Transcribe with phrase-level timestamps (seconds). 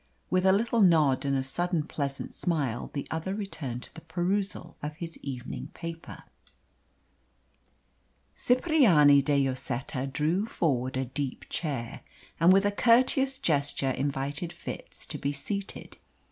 [0.31, 4.75] With a little nod and a sudden pleasant smile the other returned to the perusal
[4.81, 6.23] of his evening paper.
[8.35, 12.01] Cipriani de Lloseta drew forward a deep chair,
[12.39, 15.99] and with a courteous gesture invited Fitz to be seated.